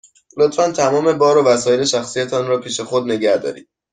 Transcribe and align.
لطفاً 0.37 0.71
تمام 0.71 1.17
بار 1.17 1.37
و 1.37 1.43
وسایل 1.43 1.85
شخصی 1.85 2.25
تان 2.25 2.47
را 2.47 2.59
پیش 2.59 2.79
خود 2.79 3.03
نگه 3.05 3.37
دارید. 3.37 3.69